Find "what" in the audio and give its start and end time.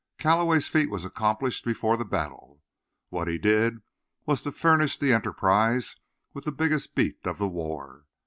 3.09-3.27